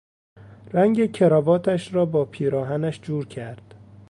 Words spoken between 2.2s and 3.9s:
پیراهنش جور کرد.